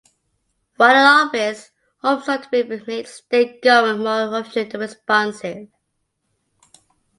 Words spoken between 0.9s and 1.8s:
in office,